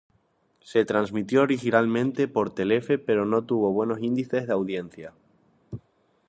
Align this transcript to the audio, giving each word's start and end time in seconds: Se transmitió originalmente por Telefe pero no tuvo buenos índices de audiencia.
Se 0.63 0.83
transmitió 0.83 1.43
originalmente 1.43 2.27
por 2.27 2.55
Telefe 2.55 2.97
pero 2.97 3.23
no 3.23 3.43
tuvo 3.45 3.71
buenos 3.71 3.99
índices 4.01 4.47
de 4.47 4.53
audiencia. 4.53 5.13